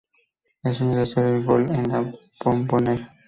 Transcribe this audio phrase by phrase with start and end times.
[0.63, 2.11] El sueño de hacer un gol en La
[2.43, 3.13] Bombonera.